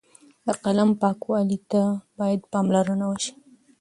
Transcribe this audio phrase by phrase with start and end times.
[0.45, 1.81] د قلم پاکوالۍ ته
[2.19, 3.31] باید پاملرنه وشي.